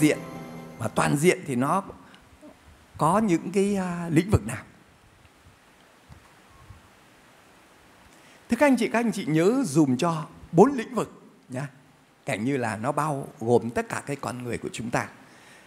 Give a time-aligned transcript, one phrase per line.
[0.00, 0.18] diện
[0.78, 1.82] và toàn diện thì nó
[2.98, 4.64] có những cái uh, lĩnh vực nào
[8.48, 11.62] Thưa các anh chị, các anh chị nhớ dùm cho bốn lĩnh vực nhé.
[12.24, 15.08] Cảnh như là nó bao gồm tất cả cái con người của chúng ta.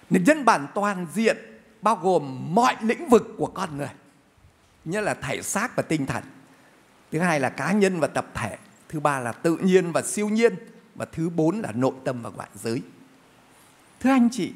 [0.10, 1.38] Nên nhân bản toàn diện
[1.82, 3.90] bao gồm mọi lĩnh vực của con người.
[4.86, 6.24] Như là thể xác và tinh thần.
[7.12, 8.58] Thứ hai là cá nhân và tập thể.
[8.90, 10.56] Thứ ba là tự nhiên và siêu nhiên.
[10.96, 12.82] Và thứ bốn là nội tâm và ngoại giới.
[14.00, 14.52] Thưa anh chị,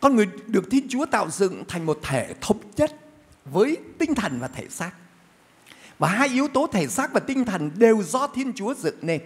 [0.00, 2.96] con người được Thiên Chúa tạo dựng thành một thể thống nhất
[3.44, 4.90] với tinh thần và thể xác.
[5.98, 9.22] Và hai yếu tố thể xác và tinh thần đều do Thiên Chúa dựng nên.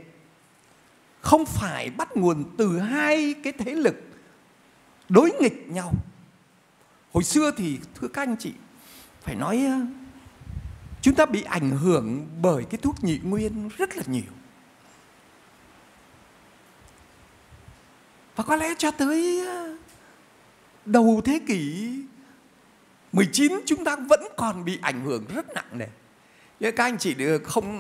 [1.21, 3.95] Không phải bắt nguồn từ hai cái thế lực
[5.09, 5.93] đối nghịch nhau.
[7.13, 8.53] Hồi xưa thì thưa các anh chị,
[9.23, 9.81] phải nói ờ,
[11.03, 14.38] chúng ta bị ảnh hưởng bởi cái thuốc nhị nguyên rất là nhiều.
[18.39, 19.77] Và có lẽ cho tới ờ,
[20.85, 21.93] đầu thế kỷ
[23.13, 25.87] 19 chúng ta vẫn còn bị ảnh hưởng rất nặng nề.
[26.61, 27.79] Các anh chị không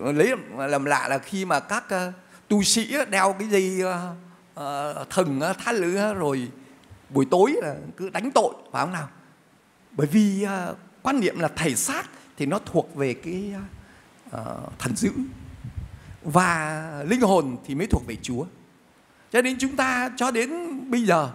[0.00, 2.12] ờ, lấy làm lạ là khi mà các ờ,
[2.48, 3.82] tu sĩ đeo cái dây
[5.10, 5.74] thần uh, thắt
[6.16, 6.48] rồi
[7.10, 9.08] buổi tối là cứ đánh tội phải không nào?
[9.90, 10.46] Bởi vì
[11.02, 12.02] quan niệm là thầy xác
[12.36, 13.54] thì nó thuộc về cái
[14.78, 15.10] thần dữ
[16.22, 18.44] và linh hồn thì mới thuộc về Chúa.
[19.32, 20.50] Cho nên chúng ta cho đến
[20.90, 21.30] bây giờ,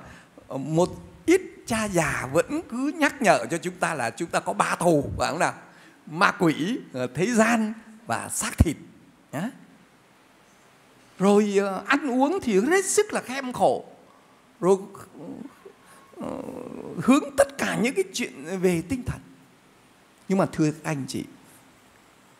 [0.50, 0.90] một
[1.26, 4.76] ít cha già vẫn cứ nhắc nhở cho chúng ta là chúng ta có ba
[4.76, 5.54] thù, phải không nào?
[6.06, 7.74] ma quỷ ờ, thế gian
[8.08, 8.76] và xác thịt,
[9.32, 9.50] nhá.
[11.20, 13.86] rồi ờ, ăn uống thì hết sức là khem khổ
[14.60, 14.78] rồi
[16.22, 16.32] ờ,
[17.04, 19.20] hướng tất cả những cái chuyện về tinh thần
[20.28, 21.24] nhưng mà thưa anh chị,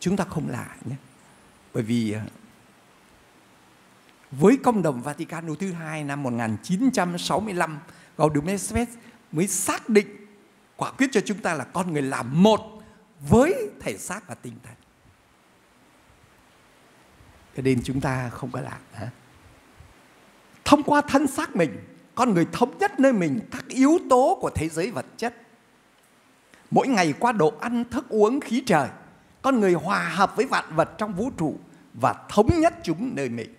[0.00, 0.96] chúng ta không lạ nhé
[1.74, 2.14] bởi vì
[4.30, 7.78] với công đồng Vaticano thứ hai năm 1965
[8.16, 8.88] Gaudium et Spes
[9.32, 10.26] mới xác định
[10.76, 12.60] quả quyết cho chúng ta là con người là một
[13.28, 14.74] với thể xác và tinh thần.
[17.56, 19.10] Cho nên chúng ta không có lạc hả?
[20.68, 21.70] thông qua thân xác mình,
[22.14, 25.34] con người thống nhất nơi mình, các yếu tố của thế giới vật chất.
[26.70, 28.88] Mỗi ngày qua độ ăn, thức uống, khí trời,
[29.42, 31.58] con người hòa hợp với vạn vật trong vũ trụ
[31.94, 33.54] và thống nhất chúng nơi mình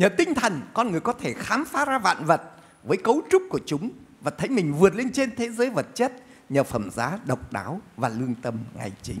[0.00, 2.42] nhờ tinh thần, con người có thể khám phá ra vạn vật
[2.82, 3.90] với cấu trúc của chúng
[4.20, 6.12] và thấy mình vượt lên trên thế giới vật chất
[6.48, 9.16] nhờ phẩm giá độc đáo và lương tâm ngày chính.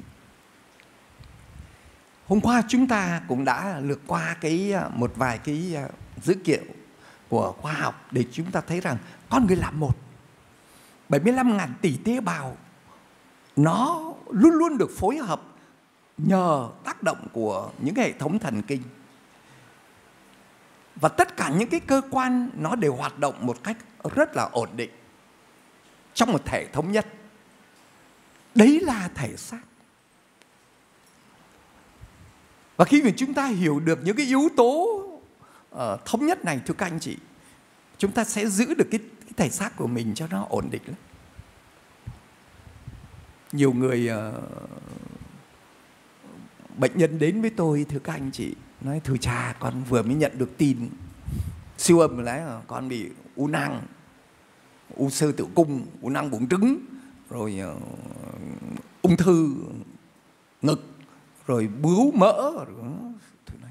[2.26, 5.88] Hôm qua chúng ta cũng đã lược qua cái à, một vài cái à,
[6.22, 6.62] dữ kiện
[7.28, 8.96] của khoa học để chúng ta thấy rằng
[9.28, 9.96] con người là một.
[11.08, 12.56] 75.000 tỷ tế bào,
[13.56, 15.42] nó luôn luôn được phối hợp
[16.18, 18.82] nhờ tác động của những hệ thống thần kinh.
[20.96, 23.76] Và tất cả những cái cơ quan nó đều hoạt động một cách
[24.14, 24.90] rất là ổn định
[26.14, 27.06] trong một thể thống nhất.
[28.54, 29.60] Đấy là thể xác.
[32.76, 35.02] Và khi mà chúng ta hiểu được những cái yếu tố
[35.74, 37.16] uh, thống nhất này thưa các anh chị,
[37.98, 40.82] chúng ta sẽ giữ được cái, cái thể xác của mình cho nó ổn định.
[40.86, 40.96] lắm
[43.52, 44.34] Nhiều người uh,
[46.76, 50.14] bệnh nhân đến với tôi thưa các anh chị nói thưa cha con vừa mới
[50.14, 50.90] nhận được tin
[51.78, 53.82] siêu âm lấy con bị u nang
[54.96, 56.78] u sơ tử cung u nang buồng trứng
[57.30, 57.82] rồi uh,
[59.02, 59.54] ung thư
[60.62, 60.90] ngực
[61.46, 62.64] rồi bướu mỡ.
[62.66, 63.62] Rồi ờ,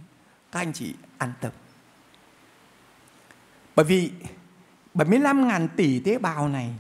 [0.52, 1.52] các anh chị an tâm.
[3.76, 4.12] Bởi vì
[4.96, 6.74] 75.000 tỷ tế bào này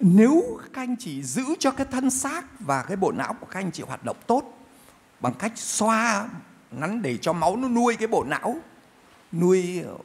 [0.00, 3.60] nếu các anh chị giữ cho cái thân xác và cái bộ não của các
[3.60, 4.57] anh chị hoạt động tốt
[5.20, 6.28] bằng cách xoa
[6.70, 8.56] nắn để cho máu nó nuôi cái bộ não,
[9.32, 9.96] nuôi ờ,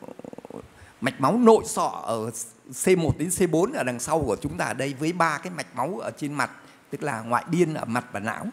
[1.01, 2.31] mạch máu nội sọ ở
[2.71, 5.75] C1 đến C4 ở đằng sau của chúng ta ở đây với ba cái mạch
[5.75, 6.51] máu ở trên mặt,
[6.89, 8.48] tức là ngoại biên ở mặt và não.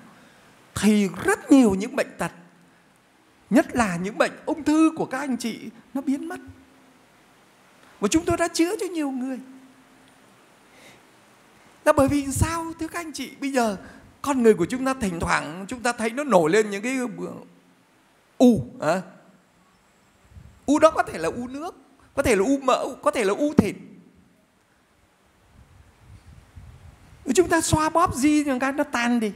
[0.74, 2.32] Thì rất nhiều những bệnh tật,
[3.50, 6.40] nhất là những bệnh ung thư của các anh chị, nó biến mất.
[8.00, 9.38] Và chúng tôi đã chữa cho nhiều người.
[11.84, 13.30] Là bởi vì sao, thưa các anh chị?
[13.40, 13.76] Bây giờ
[14.22, 16.98] con người của chúng ta thỉnh thoảng, chúng ta thấy nó nổi lên những cái
[18.38, 19.02] u à?
[20.66, 21.76] u đó có thể là u nước,
[22.14, 23.76] có thể là u mỡ, có thể là u thịt.
[27.34, 29.32] Chúng ta xoa bóp gì những cái nó tan đi.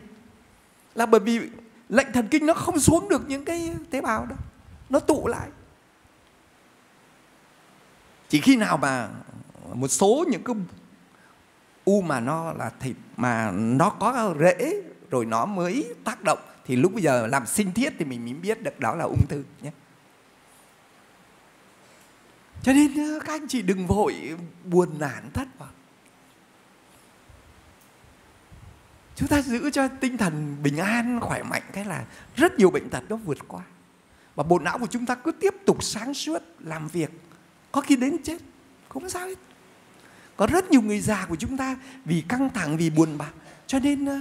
[0.94, 1.40] Là bởi vì
[1.88, 4.36] lệnh thần kinh nó không xuống được những cái tế bào đó,
[4.90, 5.48] nó tụ lại.
[8.28, 9.08] Chỉ khi nào mà
[9.72, 10.56] một số những cái
[11.84, 16.76] u mà nó là thịt mà nó có rễ, rồi nó mới tác động, thì
[16.76, 19.42] lúc bây giờ làm sinh thiết thì mình mới biết được đó là ung thư
[19.62, 19.70] nhé.
[22.62, 25.68] Cho nên ờ, các anh chị đừng vội buồn nản thất vọng.
[29.16, 32.04] Chúng ta giữ cho tinh thần bình an, khỏe mạnh, cái là
[32.36, 33.62] rất nhiều bệnh tật nó vượt qua.
[34.34, 37.10] Và bộ não của chúng ta cứ tiếp tục sáng suốt, làm việc,
[37.72, 38.38] có khi đến chết,
[38.88, 39.38] không sao hết
[40.36, 43.26] có rất nhiều người già của chúng ta vì căng thẳng, vì buồn bã.
[43.66, 44.18] Cho nên ờ,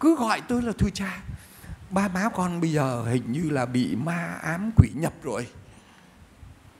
[0.00, 1.22] cứ gọi tôi là thưa cha.
[1.90, 5.46] Ba má con bây giờ hình như là bị ma ám quỷ nhập rồi.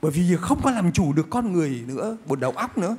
[0.03, 2.97] Bởi vì không có làm chủ được con người nữa, một đầu óc nữa.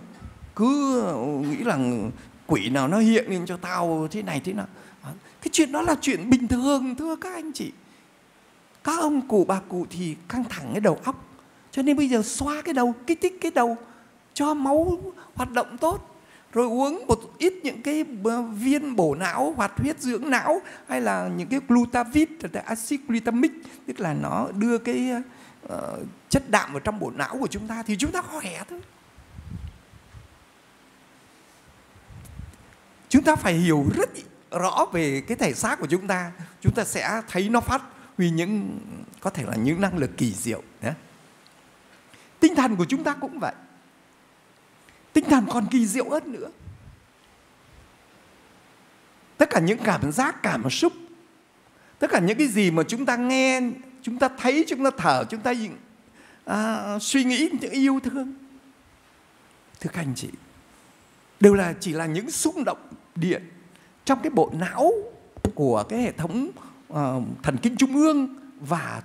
[0.56, 2.12] Cứ ờ, nghĩ rằng
[2.48, 4.68] quỷ nào nó hiện lên cho tao thế này thế nào
[5.02, 5.12] ờ,
[5.42, 7.72] cái chuyện đó là chuyện bình thường, thưa các anh chị.
[8.84, 11.26] Các ông cụ bà cụ thì căng thẳng cái đầu óc.
[11.72, 13.78] Cho nên bây giờ xóa cái đầu, kích thích cái đầu
[14.36, 15.00] cho máu
[15.36, 16.12] hoạt động tốt
[16.54, 18.04] rồi uống một ít những cái
[18.54, 23.52] viên bổ não hoạt huyết dưỡng não hay là những cái glutavit là acid glutamic
[23.88, 25.12] tức là nó đưa cái
[25.66, 25.72] uh,
[26.30, 28.82] chất đạm vào trong bộ não của chúng ta thì chúng ta khỏe thôi
[33.10, 34.10] chúng ta phải hiểu rất
[34.52, 36.32] rõ về cái thể xác của chúng ta
[36.62, 37.82] chúng ta sẽ thấy nó phát
[38.18, 38.80] huy những
[39.20, 40.94] có thể là những năng lực kỳ diệu nhé.
[42.40, 43.54] tinh thần của chúng ta cũng vậy
[45.16, 46.52] tinh thần còn kỳ diệu hơn nữa.
[49.38, 50.94] Tất cả những cảm giác cảm xúc
[52.00, 53.62] tất cả những cái gì mà chúng ta nghe
[54.02, 55.54] chúng ta thấy chúng ta thở chúng ta
[56.46, 58.34] à, suy nghĩ những yêu thương.
[59.80, 60.30] Thưa các anh chị
[61.40, 63.44] đều là chỉ là những xung động điện
[64.06, 64.92] trong cái bộ não
[65.56, 66.50] của cái hệ thống
[66.94, 66.98] uh,
[67.44, 69.04] thần kinh trung ương và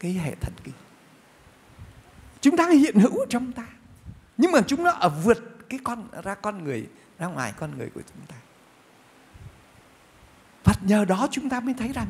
[0.00, 0.74] cái hệ thần kinh.
[2.40, 3.66] Chúng ta hiện hữu trong ta
[4.36, 6.88] nhưng mà chúng nó ở vượt cái con, ra con người,
[7.18, 8.36] ra ngoài con người của chúng ta.
[10.64, 12.06] Và nhờ đó chúng ta mới thấy rằng,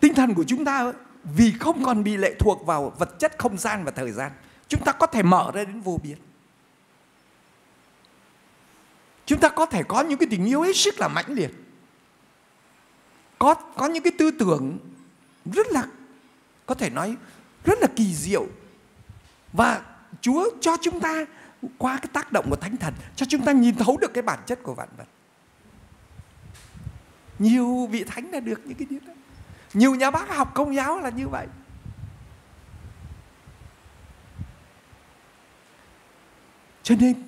[0.00, 0.92] tinh thần của chúng ta
[1.24, 4.32] vì không còn bị lệ thuộc vào vật chất không gian và thời gian,
[4.68, 6.18] chúng ta có thể mở ra đến vô biên.
[9.26, 11.50] Chúng ta có thể có những cái tình yêu hết sức là mãnh liệt.
[13.38, 14.78] Có có những cái tư tưởng
[15.44, 15.86] rất là,
[16.66, 17.16] có thể nói
[17.64, 18.46] rất là kỳ diệu.
[19.52, 19.82] Và
[20.20, 21.24] Chúa cho chúng ta
[21.78, 24.38] qua cái tác động của Thánh Thần cho chúng ta nhìn thấu được cái bản
[24.46, 25.06] chất của vạn vật.
[27.38, 29.12] Nhiều vị thánh đã được những cái điều đó.
[29.74, 31.46] Nhiều nhà bác học công giáo là như vậy.
[36.82, 37.22] Cho nên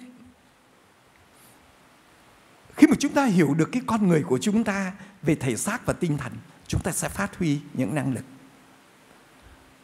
[2.76, 4.92] khi mà chúng ta hiểu được cái con người của chúng ta
[5.22, 6.32] về thể xác và tinh thần,
[6.66, 8.24] chúng ta sẽ phát huy những năng lực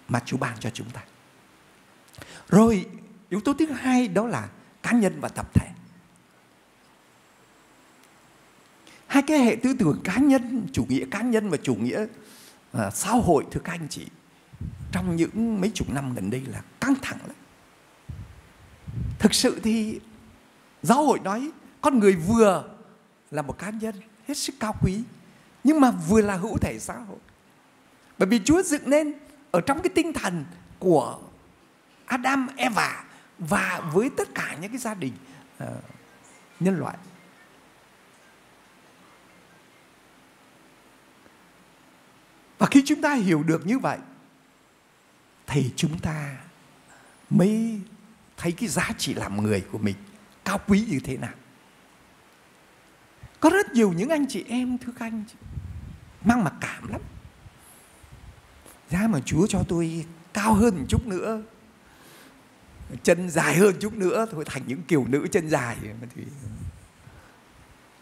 [0.08, 1.00] mà Chúa ban cho chúng ta.
[2.48, 2.86] Rồi
[3.28, 4.48] yếu tố thứ hai đó là
[4.82, 5.68] cá nhân và tập thể.
[9.06, 12.80] Hai cái hệ tư tưởng cá nhân, chủ nghĩa cá nhân và chủ nghĩa uh,
[12.94, 14.06] xã hội thưa các anh chị
[14.92, 17.36] trong những mấy chục năm gần đây là căng thẳng lắm.
[19.18, 20.00] Thực sự thì
[20.82, 21.50] giáo hội nói
[21.80, 22.64] con người vừa
[23.30, 23.94] là một cá nhân
[24.28, 25.02] hết sức cao quý
[25.64, 27.18] nhưng mà vừa là hữu thể xã hội.
[28.18, 29.14] Bởi vì Chúa dựng nên
[29.50, 30.44] ở trong cái tinh thần
[30.78, 31.18] của
[32.08, 33.04] Adam, Eva
[33.38, 35.12] và với tất cả những cái gia đình
[35.64, 35.68] uh,
[36.60, 36.96] nhân loại.
[42.58, 43.98] Và khi chúng ta hiểu được như vậy
[45.46, 46.36] thì chúng ta
[47.30, 47.80] mới
[48.36, 49.96] thấy cái giá trị làm người của mình
[50.44, 51.34] cao quý như thế nào.
[53.40, 55.34] Có rất nhiều những anh chị em thưa các anh chị
[56.24, 57.00] mang mặc cảm lắm.
[58.90, 61.42] Giá mà Chúa cho tôi cao hơn một chút nữa
[63.02, 65.76] chân dài hơn chút nữa thôi thành những kiểu nữ chân dài.
[66.14, 66.22] Thì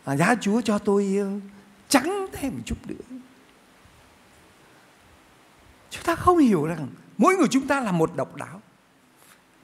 [0.04, 1.30] à, giá Chúa cho tôi ờ,
[1.88, 3.16] trắng thêm một chút nữa.
[5.90, 6.88] Chúng ta không hiểu rằng
[7.18, 8.62] mỗi người chúng ta là một độc đáo.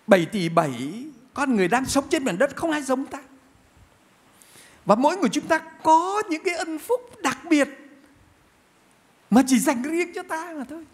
[0.07, 3.19] 7 tỷ 7 con người đang sống trên mảnh đất không ai giống ta.
[4.85, 7.69] Và mỗi người chúng ta có những cái ân phúc đặc biệt
[9.31, 10.85] mà chỉ dành riêng cho ta mà thôi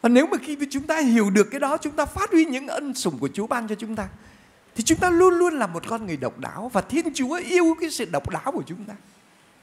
[0.00, 2.66] và nếu mà khi chúng ta hiểu được cái đó chúng ta phát huy những
[2.66, 4.08] ân sủng của Chúa ban cho chúng ta
[4.78, 7.76] thì chúng ta luôn luôn là một con người độc đáo và Thiên Chúa yêu
[7.80, 8.94] cái sự độc đáo của chúng ta.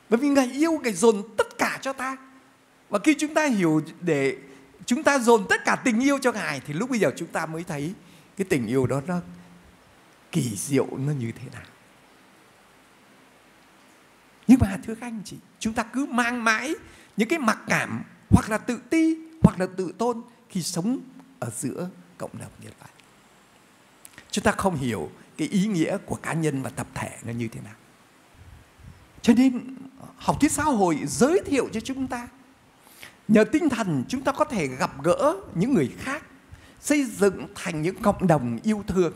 [0.09, 2.17] Bởi vì Ngài yêu Ngài dồn tất cả cho ta.
[2.89, 4.37] Và khi chúng ta hiểu để
[4.85, 7.45] chúng ta dồn tất cả tình yêu cho Ngài thì lúc bây giờ chúng ta
[7.45, 7.93] mới thấy
[8.37, 9.19] cái tình yêu đó nó
[10.31, 11.65] kỳ diệu nó như thế nào.
[14.47, 16.75] Nhưng mà thưa các anh chị, chúng ta cứ mang mãi
[17.17, 20.99] những cái mặc cảm hoặc là tự ti hoặc là tự tôn khi sống
[21.39, 22.89] ở giữa cộng đồng như vậy.
[24.31, 27.47] Chúng ta không hiểu cái ý nghĩa của cá nhân và tập thể nó như
[27.47, 27.73] thế nào.
[29.21, 29.75] cho nên,
[30.17, 32.27] học thuyết xã hội giới thiệu cho chúng ta,
[33.27, 36.23] nhờ tinh thần chúng ta có thể gặp gỡ những người khác,
[36.79, 39.13] xây dựng thành những cộng đồng yêu thương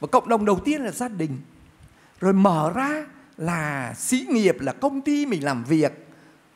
[0.00, 1.40] và cộng đồng đầu tiên là gia đình
[2.20, 3.06] rồi mở ra
[3.36, 5.92] là xí nghiệp, là công ty mình làm việc,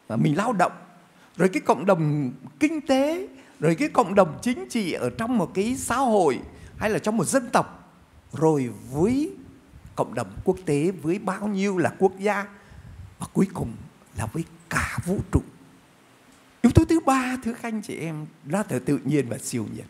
[0.09, 0.73] và mình lao động
[1.37, 3.29] rồi cái cộng đồng kinh tế,
[3.61, 6.41] rồi cái cộng đồng chính trị ở trong một cái xã hội
[6.77, 7.95] hay là trong một dân tộc,
[8.33, 9.31] rồi với
[9.95, 12.47] cộng đồng quốc tế, với bao nhiêu là quốc gia,
[13.19, 13.73] và cuối cùng
[14.19, 15.43] là với cả vũ trụ.
[16.63, 19.67] Yếu tố thứ ba thưa các anh chị em là từ tự nhiên và siêu
[19.75, 19.85] nhiên.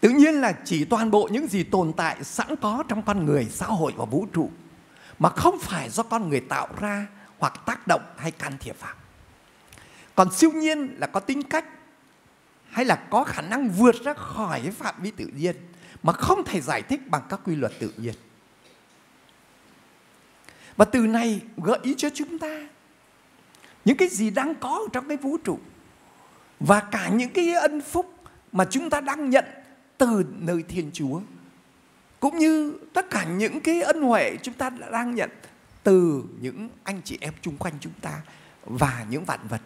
[0.00, 3.44] Tự nhiên là chỉ toàn bộ những gì tồn tại, sẵn có trong con người,
[3.50, 4.50] xã hội và vũ trụ,
[5.18, 7.06] mà không phải do con người tạo ra
[7.38, 8.94] hoặc tác động hay can thiệp vào.
[10.14, 11.64] Còn siêu nhiên là có tính cách
[12.70, 15.56] hay là có khả năng vượt ra khỏi phạm vi tự nhiên
[16.02, 18.14] mà không thể giải thích bằng các quy luật tự nhiên.
[20.76, 22.60] Và từ này gợi ý cho chúng ta
[23.84, 25.58] những cái gì đang có trong cái vũ trụ
[26.60, 28.14] và cả những cái ân phúc
[28.52, 29.44] mà chúng ta đang nhận
[29.98, 31.20] từ nơi Thiên Chúa,
[32.20, 35.30] cũng như tất cả những cái ân huệ chúng ta đang nhận
[35.88, 38.22] từ những anh chị em chung quanh chúng ta
[38.64, 39.60] và những vạn vật.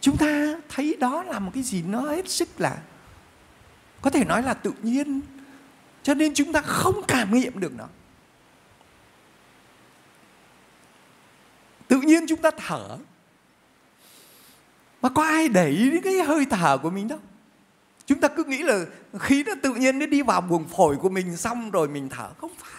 [0.00, 2.82] Chúng ta thấy đó là một cái gì nó hết sức là,
[4.02, 5.20] có thể nói là tự nhiên,
[6.02, 7.86] cho nên chúng ta không cảm nghiệm được nó.
[11.88, 12.98] Tự nhiên chúng ta thở
[15.02, 17.18] mà có ai để ý đến cái hơi thở của mình đâu
[18.06, 18.84] chúng ta cứ nghĩ là
[19.18, 22.30] khí nó tự nhiên nó đi vào buồng phổi của mình xong rồi mình thở,
[22.38, 22.77] không phải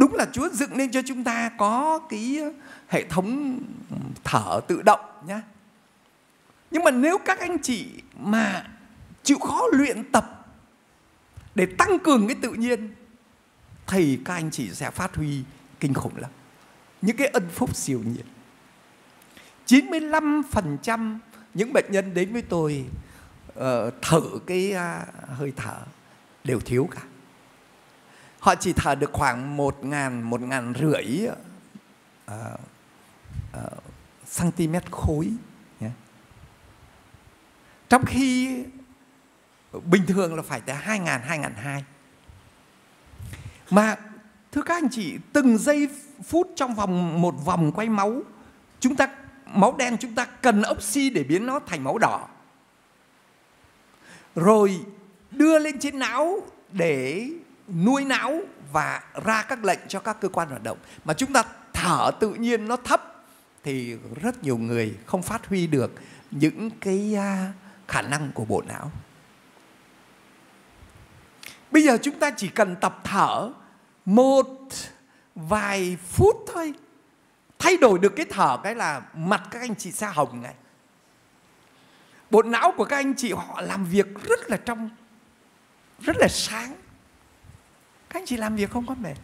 [0.00, 2.52] đúng là Chúa dựng nên cho chúng ta có cái ờ,
[2.88, 3.58] hệ thống
[4.24, 5.42] thở tự động nhá.
[6.70, 7.86] Nhưng mà nếu các anh chị
[8.18, 8.66] mà
[9.22, 10.46] chịu khó luyện tập
[11.54, 12.94] để tăng cường cái tự nhiên
[13.86, 15.42] thì các anh chị sẽ phát huy
[15.80, 16.30] kinh khủng lắm.
[17.02, 18.26] Những cái ân phúc siêu nhiên.
[19.66, 21.18] 95%
[21.54, 22.84] những bệnh nhân đến với tôi
[23.54, 25.76] ờ, uh, thử cái uh, hơi thở
[26.44, 27.02] đều thiếu cả
[28.40, 31.28] họ chỉ thở được khoảng một ngàn một ngàn rưỡi
[32.30, 32.60] uh,
[33.56, 33.82] uh,
[34.38, 35.32] cm khối
[35.80, 35.90] nhé.
[37.88, 38.64] trong khi
[39.84, 41.84] bình thường là phải tới hai ngàn hai ngàn hai
[43.70, 43.96] mà
[44.52, 45.88] thưa các anh chị từng giây
[46.24, 48.22] phút trong vòng một vòng quay máu
[48.80, 49.08] chúng ta
[49.46, 52.28] máu đen chúng ta cần oxy để biến nó thành máu đỏ
[54.34, 54.80] rồi
[55.30, 56.40] đưa lên trên não
[56.72, 57.28] để
[57.84, 58.40] nuôi não
[58.72, 60.78] và ra các lệnh cho các cơ quan hoạt động.
[61.04, 63.24] Mà chúng ta thở tự nhiên nó thấp
[63.62, 65.92] thì rất nhiều người không phát huy được
[66.30, 67.16] những cái
[67.88, 68.90] khả năng của bộ não.
[71.70, 73.50] Bây giờ chúng ta chỉ cần tập thở
[74.04, 74.48] một
[75.34, 76.74] vài phút thôi.
[77.58, 80.54] Thay đổi được cái thở cái là mặt các anh chị xa hồng ngay
[82.30, 84.90] bộ não của các anh chị họ làm việc rất là trong,
[86.00, 86.76] rất là sáng
[88.10, 89.14] các anh chị làm việc không có mệt.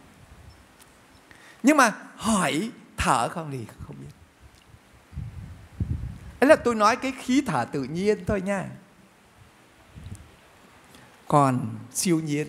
[1.63, 4.13] Nhưng mà hỏi, thở không thì không biết.
[6.39, 8.65] Ấy là tôi nói cái khí thở tự nhiên thôi nha.
[11.27, 12.47] Còn siêu nhiên,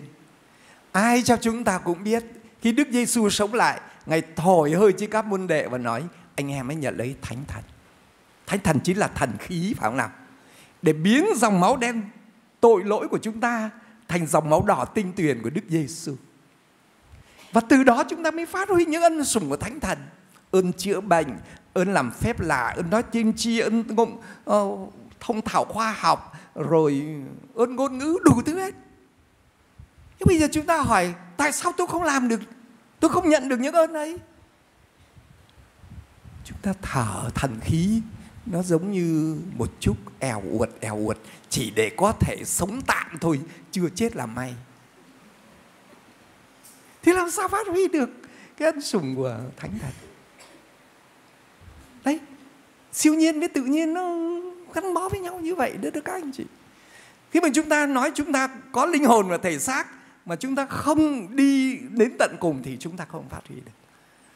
[0.91, 2.23] ai cho chúng ta cũng biết,
[2.61, 6.03] khi Đức Giêsu sống lại, Ngài thổi hơi trên các môn đệ và nói,
[6.35, 7.63] anh em hãy nhận lấy thánh thần.
[8.47, 10.09] Thánh thần chính là thần khí, phải không nào?
[10.81, 12.01] Để biến dòng máu đen
[12.59, 13.69] tội lỗi của chúng ta
[14.07, 16.15] thành dòng máu đỏ tinh tuyền của Đức Giêsu.
[17.51, 19.97] Và từ đó chúng ta mới phát huy những ân sủng của Thánh Thần.
[20.51, 21.27] Ơn chữa bệnh,
[21.73, 24.67] ơn làm phép lạ, ơn nói tiên tri, ơn ngôn, uh, ờ,
[25.19, 27.05] thông thạo khoa học, rồi
[27.55, 28.73] ơn ngôn ngữ đủ thứ hết.
[30.19, 32.39] Nhưng bây giờ chúng ta hỏi tại sao tôi không làm được,
[32.99, 34.17] tôi không nhận được những ơn ấy?
[36.45, 38.01] Chúng ta thở thần khí
[38.45, 41.17] nó giống như một chút eo uột eo uột
[41.49, 43.39] chỉ để có thể sống tạm thôi
[43.71, 44.55] chưa chết là may
[47.01, 48.09] thì làm sao phát huy được
[48.57, 49.91] cái ân sủng của thánh thần?
[52.03, 52.19] Đấy,
[52.91, 54.17] siêu nhiên với tự nhiên nó
[54.73, 56.45] gắn bó với nhau như vậy đó, được các anh chị.
[57.31, 59.87] Khi mà chúng ta nói chúng ta có linh hồn và thể xác
[60.25, 63.71] mà chúng ta không đi đến tận cùng thì chúng ta không phát huy được.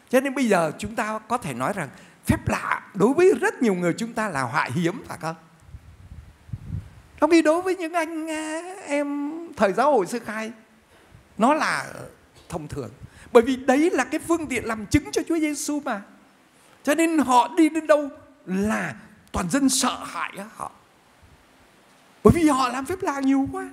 [0.09, 1.89] Cho nên bây giờ chúng ta có thể nói rằng
[2.25, 5.35] phép lạ đối với rất nhiều người chúng ta là họa hiếm, phải không?
[7.19, 10.51] Trong khi đối với những anh à, em, thời giáo hội sơ khai,
[11.37, 11.93] nó là
[12.53, 12.89] thông thường.
[13.31, 16.01] Bởi vì đấy là cái phương tiện làm chứng cho Chúa Giêsu mà.
[16.83, 18.09] Cho nên họ đi đến đâu
[18.45, 18.95] là
[19.31, 20.71] toàn dân sợ hãi họ.
[22.23, 23.69] Bởi vì họ làm phép lạ nhiều quá.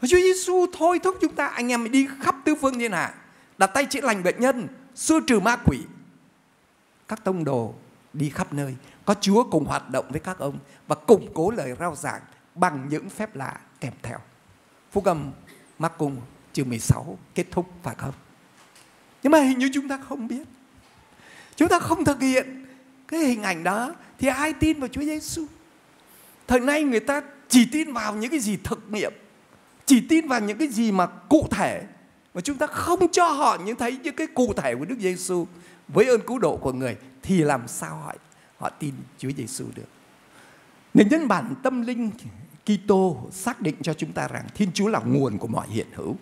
[0.00, 3.14] Và Chúa Giêsu thôi thúc chúng ta anh em đi khắp tứ phương thiên hạ,
[3.58, 5.78] đặt tay chữa lành bệnh nhân, xua trừ ma quỷ.
[7.08, 7.74] Các tông đồ
[8.12, 11.74] đi khắp nơi, có Chúa cùng hoạt động với các ông và củng cố lời
[11.80, 12.22] rao giảng
[12.54, 14.18] bằng những phép lạ kèm theo.
[14.92, 15.30] Phúc âm
[15.78, 16.20] Mắc Cung
[16.58, 18.14] chương 16 kết thúc phải không?
[19.22, 20.42] Nhưng mà hình như chúng ta không biết.
[21.56, 22.66] Chúng ta không thực hiện
[23.08, 25.46] cái hình ảnh đó thì ai tin vào Chúa Giêsu?
[26.46, 29.12] Thời nay người ta chỉ tin vào những cái gì thực nghiệm,
[29.86, 31.82] chỉ tin vào những cái gì mà cụ thể
[32.34, 35.46] mà chúng ta không cho họ những thấy những cái cụ thể của Đức Giêsu
[35.88, 38.14] với ơn cứu độ của người thì làm sao họ
[38.58, 39.88] họ tin Chúa Giêsu được.
[40.94, 42.10] Nên nhân bản tâm linh
[42.64, 46.16] Kitô xác định cho chúng ta rằng Thiên Chúa là nguồn của mọi hiện hữu.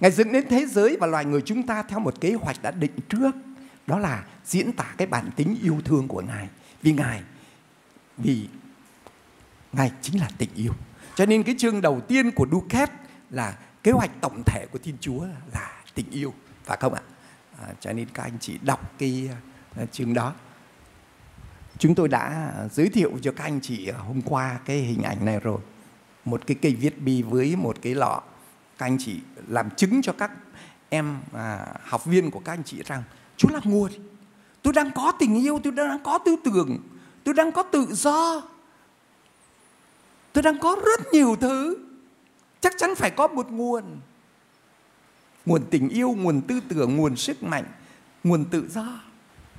[0.00, 2.70] Ngài dựng nên thế giới và loài người chúng ta theo một kế hoạch đã
[2.70, 3.30] định trước.
[3.86, 6.48] Đó là diễn tả cái bản tính yêu thương của Ngài.
[6.82, 7.22] Vì Ngài,
[8.18, 8.48] vì
[9.72, 10.72] Ngài chính là tình yêu.
[11.14, 12.90] Cho nên cái chương đầu tiên của Duket
[13.30, 16.34] là kế hoạch tổng thể của Thiên Chúa là tình yêu.
[16.64, 17.02] Phải không ạ?
[17.62, 19.30] À, cho nên các anh chị đọc cái
[19.82, 20.34] uh, chương đó.
[21.78, 25.40] Chúng tôi đã giới thiệu cho các anh chị hôm qua cái hình ảnh này
[25.40, 25.58] rồi.
[26.24, 28.22] Một cái cây viết bi với một cái lọ.
[28.78, 30.30] Các anh chị làm chứng cho các
[30.88, 33.02] em à, học viên của các anh chị rằng
[33.36, 33.90] Chúa là nguồn.
[34.62, 36.78] Tôi đang có tình yêu, tôi đang có tư tưởng,
[37.24, 38.42] tôi đang có tự do.
[40.32, 41.78] Tôi đang có rất nhiều thứ.
[42.60, 43.84] Chắc chắn phải có một nguồn.
[45.46, 47.64] Nguồn tình yêu, nguồn tư tưởng, nguồn sức mạnh,
[48.24, 49.00] nguồn tự do.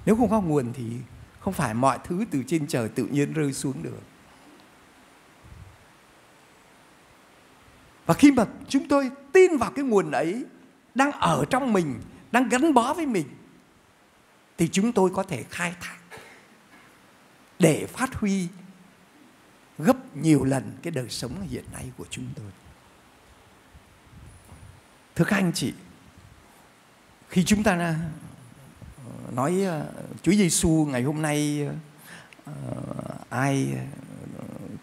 [0.06, 0.84] Nếu không có nguồn thì
[1.40, 4.02] không phải mọi thứ từ trên trời tự nhiên rơi xuống được.
[8.08, 10.46] Và khi mà chúng tôi tin vào cái nguồn ấy
[10.96, 12.00] đang ở trong mình,
[12.32, 13.28] đang gắn bó với mình
[14.58, 15.98] thì chúng tôi có thể khai thác
[17.60, 18.48] để phát huy
[19.78, 22.46] gấp nhiều lần cái đời sống hiện nay của chúng tôi.
[25.16, 25.74] Thưa các anh chị,
[27.30, 27.96] khi chúng ta ờ,
[29.36, 31.68] nói ờ, Chúa Giêsu ngày hôm nay
[32.46, 32.54] ờ,
[33.30, 33.74] ai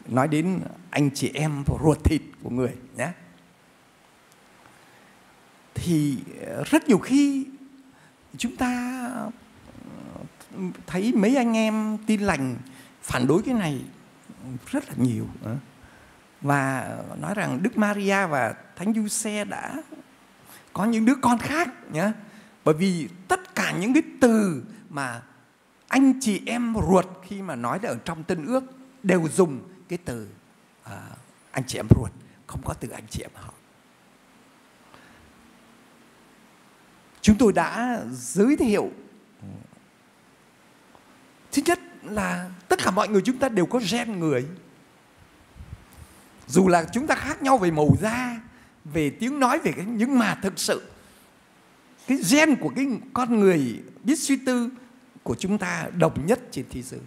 [0.09, 0.61] nói đến
[0.91, 3.09] anh chị em ruột thịt của người nhé.
[5.75, 7.47] Thì ờ, rất nhiều khi
[8.39, 9.01] chúng ta
[10.55, 12.57] ờ, thấy mấy anh em tin lành
[13.03, 13.85] phản đối cái này
[14.67, 15.57] rất là nhiều ờ.
[16.41, 19.75] và nói rằng Đức Maria và Thánh Giuse đã
[20.73, 22.13] có những đứa con khác nhé.
[22.65, 25.23] Bởi vì tất cả những cái từ mà
[25.89, 28.65] anh chị em ruột khi mà nói ở trong tân ước
[29.03, 30.29] đều dùng cái từ
[30.87, 30.93] uh,
[31.51, 32.11] anh chị em ruột
[32.47, 33.53] không có từ anh chị em họ.
[37.21, 38.91] Chúng tôi đã giới thiệu.
[41.53, 44.47] Thứ nhất là tất cả mọi người chúng ta đều có gen người.
[46.47, 48.41] Dù là chúng ta khác nhau về màu da
[48.85, 50.91] về tiếng nói về cái nhưng mà thực sự
[52.07, 54.71] cái gen của cái con người biết suy tư
[55.23, 57.01] của chúng ta đồng nhất trên thế giới.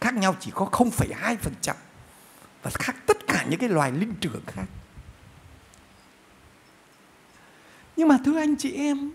[0.00, 1.74] Khác nhau chỉ có 0,2%
[2.62, 4.66] và khác tất cả những cái loài linh trưởng khác.
[7.96, 9.10] Nhưng mà thưa anh chị em,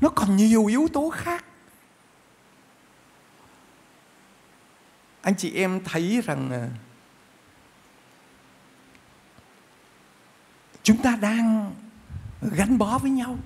[0.00, 1.44] nó còn nhiều yếu tố khác.
[5.22, 6.68] Anh chị em thấy rằng à,
[10.82, 11.74] chúng ta đang
[12.42, 13.38] gắn bó với nhau.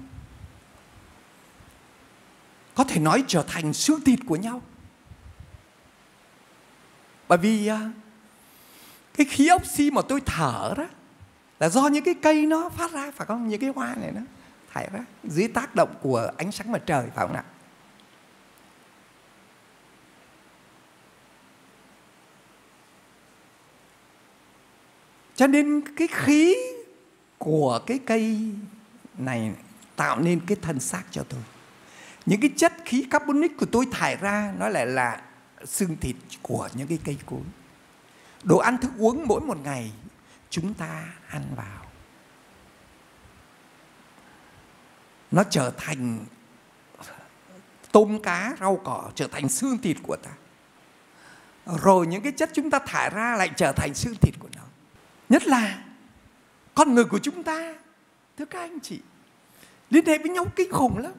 [2.74, 4.62] Có thể nói trở thành xương thịt của nhau
[7.28, 7.90] bởi vì à,
[9.14, 10.84] cái khí oxy mà tôi thở đó
[11.60, 13.48] là do những cái cây nó phát ra, phải không?
[13.48, 14.20] Những cái hoa này nó
[14.72, 17.44] thải ra dưới tác động của ánh sáng mặt trời, phải không nào
[25.36, 26.56] cho nên cái khí
[27.38, 28.38] của cái cây
[29.18, 29.52] này
[29.96, 31.40] tạo nên cái thân xác cho tôi.
[32.26, 35.20] Những cái chất khí carbonic của tôi thải ra, nó lại là
[35.64, 37.42] xương thịt của những cái cây cối.
[38.42, 39.92] Đồ ăn thức uống mỗi một ngày
[40.50, 41.86] chúng ta ăn vào.
[45.30, 46.24] Nó trở thành
[47.92, 50.30] tôm cá, rau cỏ, trở thành xương thịt của ta.
[51.82, 54.62] Rồi những cái chất chúng ta thải ra lại trở thành xương thịt của nó.
[55.28, 55.84] Nhất là
[56.74, 57.74] con người của chúng ta.
[58.38, 59.00] Thưa các anh chị,
[59.90, 61.12] liên hệ với nhau kinh khủng lắm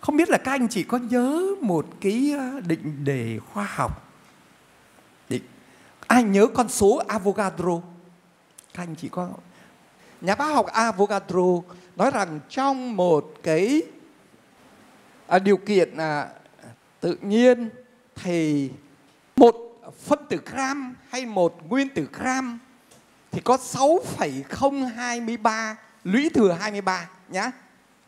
[0.00, 4.08] không biết là các anh chị có nhớ một cái ờ, định đề khoa học?
[5.28, 5.42] Định
[6.06, 7.80] ai nhớ con số Avogadro?
[8.74, 9.28] Các anh chị có
[10.20, 11.62] nhà bác học Avogadro
[11.96, 13.82] nói rằng trong một cái
[15.26, 16.28] à, điều kiện à,
[17.00, 17.70] tự nhiên
[18.14, 18.70] thì
[19.36, 19.56] một
[20.06, 22.58] phân tử gram hay một nguyên tử gram
[23.30, 27.52] thì có 6,023 lũy thừa 23 nhá.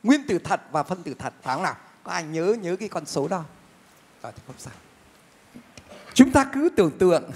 [0.03, 1.77] Nguyên tử thật và phân tử thật phải không nào?
[2.05, 3.45] Có ai nhớ nhớ cái con số đó?
[4.23, 4.75] Rồi thì không sao.
[6.15, 7.31] Chúng ta cứ tưởng tượng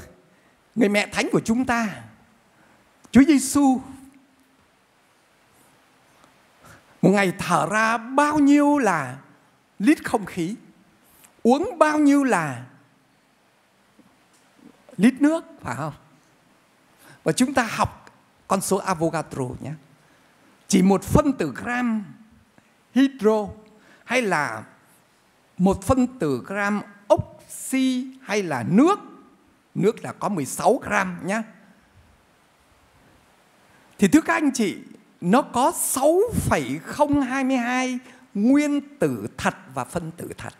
[0.75, 2.03] người mẹ thánh của chúng ta,
[3.11, 3.81] Chúa Giêsu,
[7.03, 9.19] một ngày thở ra bao nhiêu là
[9.79, 10.57] lít không khí,
[11.43, 12.67] uống bao nhiêu là
[14.97, 15.93] lít nước, phải không
[17.27, 18.11] và chúng ta học
[18.49, 19.73] con số Avogadro nhé
[20.69, 22.05] chỉ một phân tử gram
[22.97, 23.49] hydro
[24.05, 24.65] hay là
[25.59, 26.81] một phân tử gram
[27.15, 28.99] oxy hay là nước
[29.75, 31.43] nước là có 16 gram nhé
[33.99, 34.77] thì thưa các anh chị
[35.21, 37.99] nó có 6,022
[38.35, 40.53] nguyên tử thật và phân tử thật.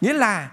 [0.00, 0.50] Nghĩa là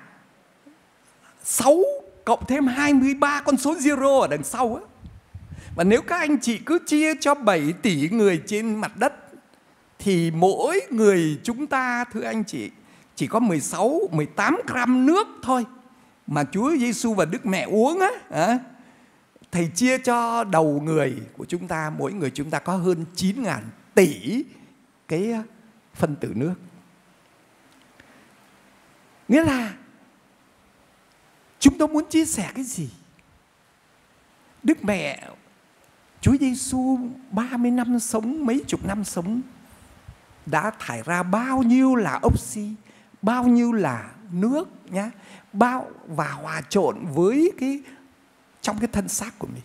[1.44, 1.84] 6
[2.26, 4.82] cộng thêm 23 con số zero ở đằng sau á.
[5.76, 9.14] Và nếu các anh chị cứ chia cho 7 tỷ người trên mặt đất
[10.00, 12.72] thì mỗi người chúng ta thưa anh chị
[13.16, 15.66] chỉ có 16 18 gram nước thôi
[16.28, 18.10] mà Chúa Giêsu và Đức Mẹ uống á.
[18.30, 18.60] À,
[19.52, 23.44] thầy chia cho đầu người của chúng ta mỗi người chúng ta có hơn 9
[23.44, 23.64] ngàn
[23.96, 24.44] tỷ
[25.08, 25.34] cái
[25.94, 26.54] phân tử nước
[29.28, 29.74] nghĩa là
[31.60, 32.90] chúng tôi muốn chia sẻ cái gì
[34.64, 35.30] Đức mẹ
[36.22, 37.00] Chúa Giêsu
[37.32, 39.42] 30 năm sống mấy chục năm sống
[40.52, 42.70] đã thải ra bao nhiêu là oxy
[43.22, 45.12] bao nhiêu là nước nhá
[45.54, 47.82] bao và hòa trộn với cái
[48.62, 49.64] trong cái thân xác của mình.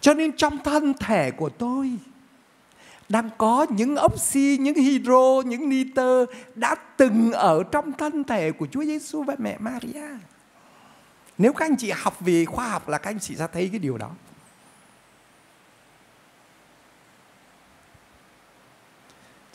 [0.00, 1.92] Cho nên trong thân thể của tôi
[3.08, 8.66] đang có những oxy, những hydro, những nitơ đã từng ở trong thân thể của
[8.66, 10.08] Chúa Giêsu và mẹ Maria.
[11.38, 13.78] Nếu các anh chị học về khoa học là các anh chị sẽ thấy cái
[13.78, 14.10] điều đó.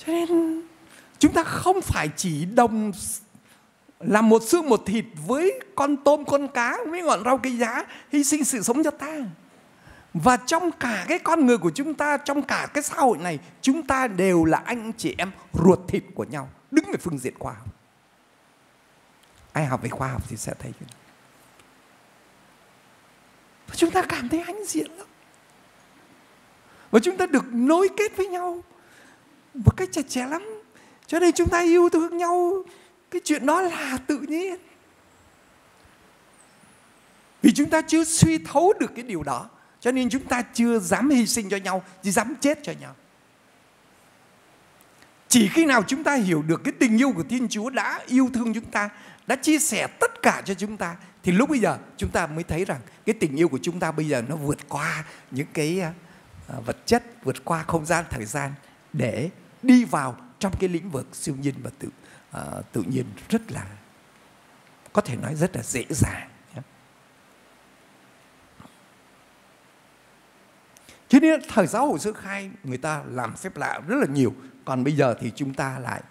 [0.05, 0.61] Cho nên,
[1.19, 2.91] chúng ta không phải chỉ đồng
[3.99, 7.85] là một xương một thịt với con tôm, con cá, với ngọn rau cây giá
[8.11, 9.17] hy sinh sự sống cho ta.
[10.13, 13.39] Và trong cả cái con người của chúng ta, trong cả cái xã hội này,
[13.61, 17.33] chúng ta đều là anh chị em ruột thịt của nhau, đứng về phương diện
[17.39, 17.67] khoa học.
[19.53, 20.89] Ai học về khoa học thì sẽ thấy cái
[23.67, 25.07] và chúng ta cảm thấy hãnh diện lắm.
[26.91, 28.63] Và chúng ta được nối kết với nhau
[29.53, 30.61] một cách chặt chẽ lắm.
[31.07, 32.63] Cho nên chúng ta yêu thương nhau.
[33.11, 34.55] Cái chuyện đó là tự nhiên.
[37.41, 40.79] Vì chúng ta chưa suy thấu được cái điều đó cho nên chúng ta chưa
[40.79, 42.95] dám hy sinh cho nhau chỉ dám chết cho nhau.
[45.27, 48.29] Chỉ khi nào chúng ta hiểu được cái tình yêu của Thiên Chúa đã yêu
[48.33, 48.89] thương chúng ta,
[49.27, 52.43] đã chia sẻ tất cả cho chúng ta thì lúc bây giờ chúng ta mới
[52.43, 55.81] thấy rằng cái tình yêu của chúng ta bây giờ nó vượt qua những cái
[55.81, 55.93] à,
[56.47, 58.53] à, vật chất, vượt qua không gian thời gian
[58.93, 59.29] để
[59.63, 61.89] đi vào trong cái lĩnh vực siêu nhiên và tự
[62.37, 63.65] uh, tự nhiên rất là
[64.93, 66.29] có thể nói rất là dễ dàng
[71.09, 74.33] Cho nên thời giáo hội sơ khai người ta làm phép lạ rất là nhiều.
[74.65, 76.01] Còn bây giờ thì chúng ta lại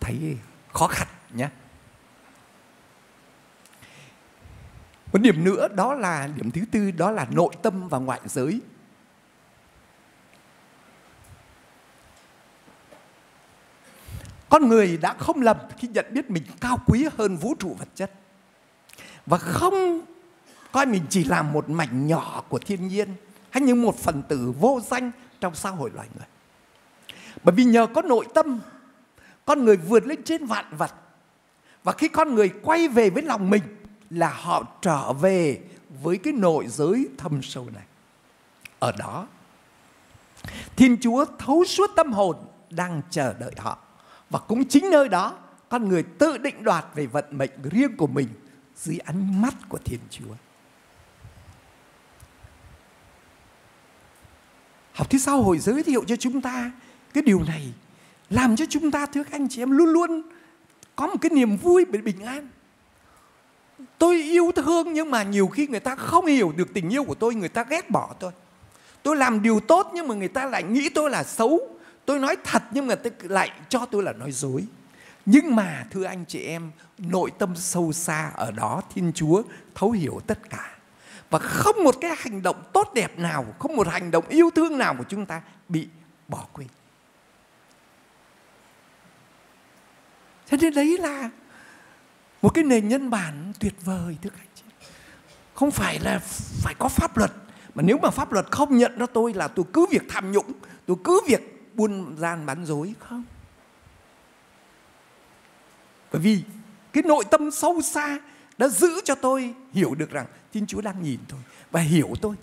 [0.00, 0.36] thấy
[0.72, 1.48] khó khăn nhé.
[5.12, 8.60] Một điểm nữa đó là điểm thứ tư đó là nội tâm và ngoại giới.
[14.52, 17.88] Con người đã không lầm khi nhận biết mình cao quý hơn vũ trụ vật
[17.94, 18.10] chất.
[19.26, 20.00] Và không
[20.72, 23.08] coi mình chỉ là một mảnh nhỏ của thiên nhiên
[23.50, 25.10] hay như một phần tử vô danh
[25.40, 26.26] trong xã hội loài người.
[27.42, 28.60] Bởi vì nhờ có nội tâm,
[29.44, 30.92] con người vượt lên trên vạn vật.
[31.82, 33.62] Và khi con người quay về với lòng mình
[34.10, 35.60] là họ trở về
[36.02, 37.84] với cái nội giới thâm sâu này.
[38.78, 39.26] Ở đó,
[40.76, 42.36] Thiên Chúa thấu suốt tâm hồn
[42.70, 43.78] đang chờ đợi họ.
[44.32, 48.06] Và cũng chính nơi đó con người tự định đoạt về vận mệnh riêng của
[48.06, 48.28] mình
[48.76, 50.34] dưới ánh mắt của Thiên Chúa.
[54.92, 56.70] Học thứ sau hội giới thiệu cho chúng ta
[57.14, 57.72] cái điều này
[58.30, 60.22] làm cho chúng ta thưa các anh chị em luôn luôn
[60.96, 62.48] có một cái niềm vui về bình an.
[63.98, 67.14] Tôi yêu thương nhưng mà nhiều khi người ta không hiểu được tình yêu của
[67.14, 68.32] tôi, người ta ghét bỏ tôi.
[69.02, 71.72] Tôi làm điều tốt nhưng mà người ta lại nghĩ tôi là xấu
[72.04, 74.66] tôi nói thật nhưng mà lại cho tôi là nói dối.
[75.26, 79.42] Nhưng mà, thưa anh chị em, nội tâm sâu xa ở đó thiên chúa
[79.74, 80.76] thấu hiểu tất cả.
[81.30, 84.78] Và không một cái hành động tốt đẹp nào, không một hành động yêu thương
[84.78, 85.88] nào của chúng ta bị
[86.28, 86.68] bỏ quên.
[90.46, 91.30] Thế nên đấy là
[92.42, 94.62] một cái nền nhân bản tuyệt vời, thưa anh chị
[95.54, 96.20] không phải là
[96.62, 97.32] phải có pháp luật,
[97.74, 100.52] mà nếu mà pháp luật không nhận ra tôi là tôi cứ việc tham nhũng,
[100.86, 103.24] tôi cứ việc buôn gian bán dối không
[106.12, 106.42] bởi vì
[106.92, 108.18] cái nội tâm sâu xa
[108.58, 112.36] đã giữ cho tôi hiểu được rằng Thiên Chúa đang nhìn tôi và hiểu tôi.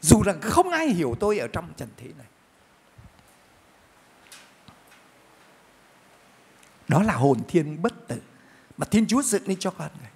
[0.00, 2.26] Dù rằng không ai hiểu tôi ở trong trần thế này.
[6.88, 8.20] Đó là hồn thiên bất tử
[8.76, 10.10] mà Thiên Chúa dựng lên cho con người.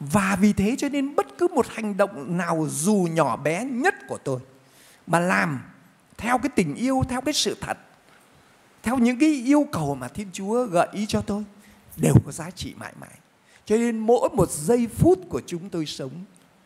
[0.00, 3.94] Và vì thế cho nên bất cứ một hành động nào dù nhỏ bé nhất
[4.08, 4.40] của tôi
[5.06, 5.62] mà làm
[6.18, 7.78] theo cái tình yêu, theo cái sự thật,
[8.82, 11.44] theo những cái yêu cầu mà Thiên Chúa gợi ý cho tôi
[11.96, 13.18] đều có giá trị mãi mãi.
[13.64, 16.10] Cho nên mỗi một giây phút của chúng tôi sống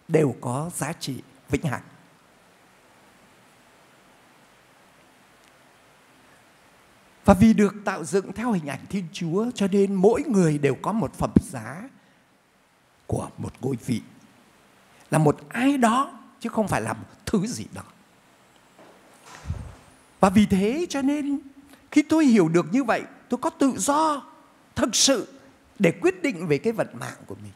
[0.08, 1.82] đều có giá trị vĩnh hằng.
[7.24, 10.74] Và vì được tạo dựng theo hình ảnh Thiên Chúa cho nên mỗi người đều
[10.82, 11.88] có một phẩm giá
[13.06, 14.02] của một ngôi vị.
[15.10, 17.82] Là một ai đó chứ không phải là một thứ gì đó.
[20.22, 21.38] Và vì thế cho nên
[21.90, 24.22] khi tôi hiểu được như vậy, tôi có tự do
[24.74, 25.28] thực sự
[25.78, 27.52] để quyết định về cái vận mạng của mình.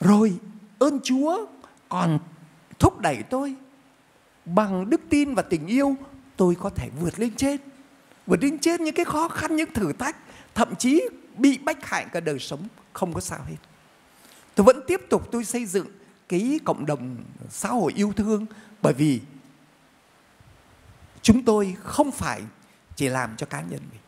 [0.00, 0.32] Rồi
[0.78, 1.46] ơn Chúa
[1.88, 2.18] còn
[2.78, 3.54] thúc đẩy tôi
[4.44, 5.96] bằng đức tin và tình yêu
[6.36, 7.60] tôi có thể vượt lên trên.
[8.26, 10.16] Vượt lên trên những cái khó khăn, những thử thách,
[10.54, 12.60] thậm chí bị bách hại cả đời sống
[12.92, 13.56] không có sao hết.
[14.54, 15.86] Tôi vẫn tiếp tục tôi xây dựng
[16.28, 17.16] cái cộng đồng
[17.50, 18.46] xã hội yêu thương
[18.82, 19.20] bởi vì
[21.22, 22.42] chúng tôi không phải
[22.96, 24.00] chỉ làm cho cá nhân mình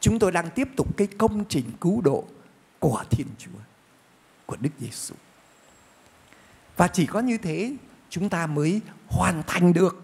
[0.00, 2.24] chúng tôi đang tiếp tục cái công trình cứu độ
[2.78, 3.60] của Thiên Chúa,
[4.46, 5.14] của Đức Giêsu.
[6.76, 7.76] Và chỉ có như thế
[8.10, 10.02] chúng ta mới hoàn thành được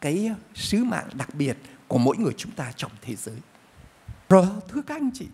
[0.00, 1.56] cái sứ mạng đặc biệt
[1.88, 3.36] của mỗi người chúng ta trong thế giới.
[4.28, 5.26] Rồi thưa các anh chị,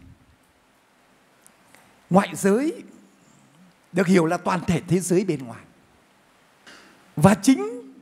[2.10, 2.82] ngoại giới
[3.92, 5.64] được hiểu là toàn thể thế giới bên ngoài.
[7.16, 7.92] Và chính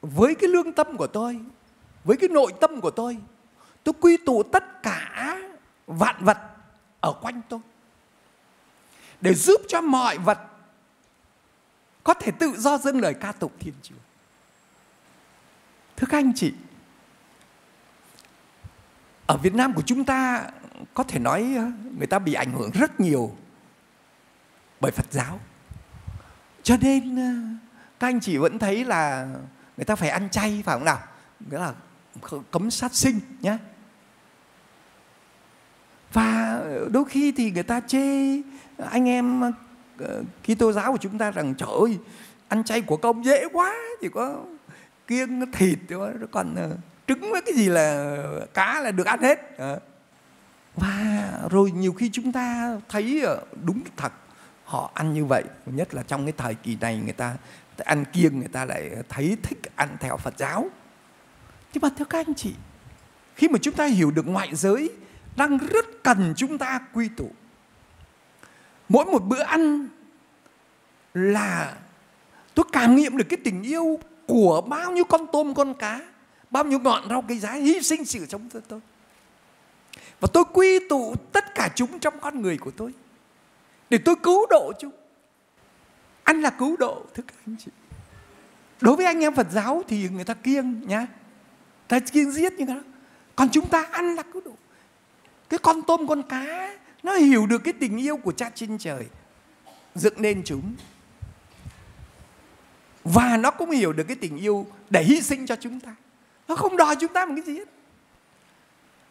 [0.00, 1.40] với cái lương tâm của tôi,
[2.04, 3.18] với cái nội tâm của tôi,
[3.84, 5.38] tôi quy tụ tất cả
[5.86, 6.38] vạn vật
[7.00, 7.60] ở quanh tôi
[9.20, 10.38] để giúp cho mọi vật
[12.04, 13.94] có thể tự do dâng lời ca tụng Thiên Chúa.
[15.96, 16.52] Thưa các anh chị,
[19.26, 20.46] ở Việt Nam của chúng ta
[20.94, 23.36] có thể nói ờ, người ta bị ảnh hưởng rất nhiều
[24.80, 25.40] bởi Phật giáo.
[26.62, 27.58] Cho nên ờ,
[27.98, 29.28] các anh chị vẫn thấy là
[29.76, 31.00] người ta phải ăn chay phải không nào?
[31.50, 31.74] Nghĩa là
[32.50, 33.56] cấm sát sinh nhé
[36.12, 38.36] và đôi khi thì người ta chê
[38.90, 39.40] anh em
[39.98, 41.98] ờ, Kitô giáo của chúng ta rằng, trời ơi,
[42.48, 44.44] ăn chay của công dễ quá, chỉ có
[45.06, 45.78] kiêng thịt
[46.30, 46.70] còn ờ,
[47.06, 48.16] trứng với cái gì là
[48.54, 49.58] cá là được ăn hết.
[49.58, 49.80] Ờ.
[50.76, 53.26] Và rồi nhiều khi chúng ta thấy
[53.64, 54.12] đúng thật,
[54.64, 57.36] họ ăn như vậy, nhất là trong cái thời kỳ này người ta
[57.76, 60.68] ăn kiêng, người ta lại thấy thích ăn theo Phật giáo
[61.72, 62.54] nhưng mà thưa các anh chị
[63.36, 64.90] khi mà chúng ta hiểu được ngoại giới
[65.36, 67.30] đang rất cần chúng ta quy tụ.
[68.88, 69.88] Mỗi một bữa ăn
[71.14, 71.76] là
[72.54, 76.00] tôi cảm nghiệm được cái tình yêu của bao nhiêu con tôm con cá,
[76.50, 78.80] bao nhiêu ngọn rau cây giá hy sinh sự sống cho tôi.
[80.20, 82.92] Và tôi quy tụ tất cả chúng trong con người của tôi
[83.90, 84.92] để tôi cứu độ chúng.
[86.22, 87.70] Ăn là cứu độ, thưa các anh chị.
[88.80, 91.06] Đối với anh em Phật giáo thì người ta kiêng nhá.
[91.88, 92.74] Ta kia giết như thế.
[92.74, 92.80] Đó.
[93.36, 94.56] Còn chúng ta ăn là cứ đủ.
[95.48, 99.06] cái con tôm, con cá, nó hiểu được cái tình yêu của cha trên trời,
[99.94, 100.74] dựng nên chúng.
[103.04, 105.94] Và nó cũng hiểu được cái tình yêu để hy sinh cho chúng ta.
[106.48, 107.68] Nó không đòi chúng ta một cái gì hết.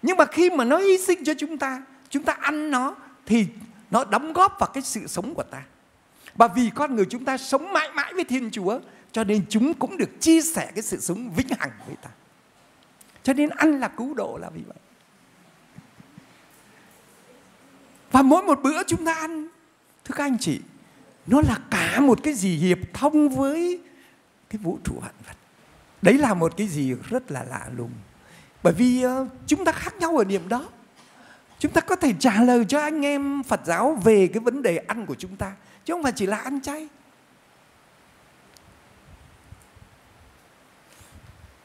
[0.01, 3.47] Nhưng mà khi mà nó hy sinh cho chúng ta chúng ta ăn nó, thì
[3.91, 5.63] nó đóng góp vào cái sự sống của ta.
[6.35, 8.79] Và vì con người chúng ta sống mãi mãi với thiên chúa,
[9.11, 12.09] cho nên chúng cũng được chia sẻ cái sự sống vĩnh hằng với ta
[13.27, 14.77] cho nên ăn là cứu độ là vì vậy
[18.11, 19.47] Và mỗi một bữa chúng ta ăn,
[20.05, 20.61] thưa các anh chị,
[21.27, 23.81] nó là cả một cái gì hiệp thông với
[24.49, 25.35] cái vũ trụ vạn vật.
[26.01, 27.91] Đấy là một cái gì rất là lạ lùng.
[28.63, 30.65] Bởi vì ờ, chúng ta khác nhau ở điểm đó.
[31.59, 34.77] Chúng ta có thể trả lời cho anh em Phật giáo về cái vấn đề
[34.77, 35.51] ăn của chúng ta.
[35.85, 36.87] Chứ không phải chỉ là ăn chay.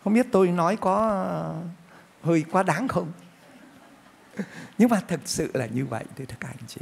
[0.04, 1.62] Không biết tôi nói có ờ,
[2.22, 3.12] hơi quá đáng không?
[4.78, 6.80] nhưng mà thực sự là như vậy thưa các anh chị